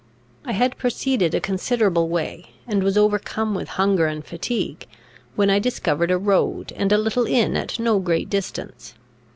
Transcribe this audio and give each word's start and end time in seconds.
I 0.45 0.53
had 0.53 0.79
proceeded 0.79 1.35
a 1.35 1.39
considerable 1.39 2.09
way, 2.09 2.45
and 2.65 2.81
was 2.81 2.97
overcome 2.97 3.53
with 3.53 3.67
hunger 3.77 4.07
and 4.07 4.25
fatigue, 4.25 4.87
when 5.35 5.51
I 5.51 5.59
discovered 5.59 6.09
a 6.09 6.17
road 6.17 6.73
and 6.75 6.91
a 6.91 6.97
little 6.97 7.27
inn 7.27 7.55
at 7.55 7.77
no 7.77 7.99
great 7.99 8.27
distance. 8.27 8.95